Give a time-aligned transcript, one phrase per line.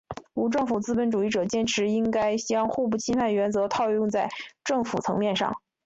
[0.33, 4.31] 无政府资本主义者坚持应该将互不侵犯原则套用在
[4.63, 5.61] 政府层面上。